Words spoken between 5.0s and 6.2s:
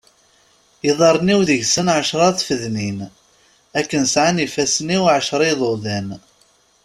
εecra iḍuḍan.